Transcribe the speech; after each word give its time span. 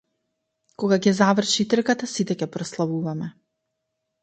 Кога 0.83 0.97
ќе 1.07 1.13
заврши 1.19 1.67
трката 1.75 2.11
сите 2.15 2.39
ќе 2.41 2.49
прославуваме. 2.57 3.31